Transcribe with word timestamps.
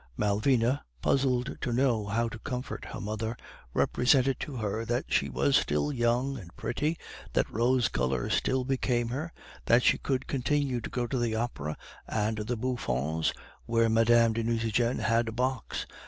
"Malvina, 0.17 0.83
puzzled 1.03 1.57
to 1.61 1.71
know 1.71 2.07
how 2.07 2.27
to 2.27 2.39
comfort 2.39 2.85
her 2.85 2.99
mother, 2.99 3.37
represented 3.71 4.39
to 4.39 4.55
her 4.55 4.83
that 4.83 5.05
she 5.13 5.29
was 5.29 5.55
still 5.55 5.93
young 5.93 6.39
and 6.39 6.55
pretty, 6.55 6.97
that 7.33 7.47
rose 7.51 7.87
color 7.87 8.27
still 8.27 8.63
became 8.63 9.09
her, 9.09 9.31
that 9.67 9.83
she 9.83 9.99
could 9.99 10.25
continue 10.25 10.81
to 10.81 10.89
go 10.89 11.05
to 11.05 11.19
the 11.19 11.35
Opera 11.35 11.77
and 12.07 12.39
the 12.39 12.57
Bouffons, 12.57 13.31
where 13.67 13.89
Mme. 13.89 14.33
de 14.33 14.41
Nucingen 14.43 14.97
had 14.97 15.27
a 15.27 15.31
box. 15.31 15.85